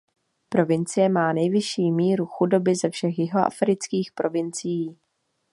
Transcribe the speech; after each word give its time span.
Provincie 0.49 1.09
má 1.09 1.33
nejvyšší 1.33 1.91
míru 1.91 2.25
chudoby 2.25 2.75
ze 2.75 2.89
všech 2.89 3.19
jihoafrických 3.19 4.11
provincií. 4.11 4.97